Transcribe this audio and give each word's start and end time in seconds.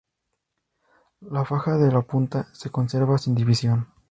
La 1.35 1.45
faja 1.45 1.77
de 1.77 1.91
la 1.91 2.01
punta 2.01 2.47
se 2.55 2.71
conserva 2.71 3.19
sin 3.19 3.35
división. 3.35 3.85